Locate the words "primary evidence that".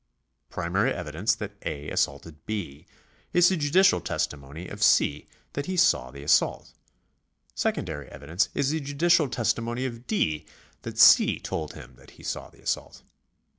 0.49-1.51